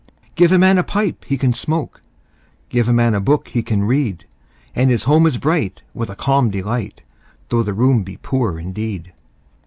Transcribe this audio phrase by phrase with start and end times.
[0.33, 2.03] Give a man a pipe he can smoke, 5
[2.69, 4.25] Give a man a book he can read:
[4.73, 7.03] And his home is bright with a calm delight,
[7.49, 9.13] Though the room be poor indeed.